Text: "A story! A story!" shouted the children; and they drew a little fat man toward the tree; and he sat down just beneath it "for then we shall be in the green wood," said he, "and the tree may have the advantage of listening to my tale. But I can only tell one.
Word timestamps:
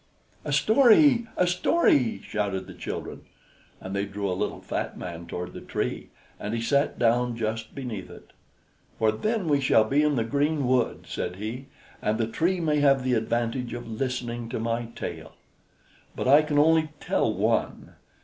"A 0.43 0.51
story! 0.51 1.27
A 1.37 1.45
story!" 1.45 2.21
shouted 2.23 2.65
the 2.65 2.73
children; 2.73 3.21
and 3.79 3.95
they 3.95 4.05
drew 4.05 4.27
a 4.27 4.33
little 4.33 4.59
fat 4.59 4.97
man 4.97 5.27
toward 5.27 5.53
the 5.53 5.61
tree; 5.61 6.09
and 6.39 6.55
he 6.55 6.59
sat 6.59 6.97
down 6.97 7.37
just 7.37 7.75
beneath 7.75 8.09
it 8.09 8.33
"for 8.97 9.11
then 9.11 9.47
we 9.47 9.61
shall 9.61 9.83
be 9.83 10.01
in 10.01 10.15
the 10.15 10.23
green 10.23 10.67
wood," 10.67 11.05
said 11.07 11.35
he, 11.35 11.67
"and 12.01 12.17
the 12.17 12.25
tree 12.25 12.59
may 12.59 12.79
have 12.79 13.03
the 13.03 13.13
advantage 13.13 13.75
of 13.75 13.87
listening 13.87 14.49
to 14.49 14.59
my 14.59 14.85
tale. 14.95 15.33
But 16.15 16.27
I 16.27 16.41
can 16.41 16.57
only 16.57 16.89
tell 16.99 17.31
one. 17.31 17.93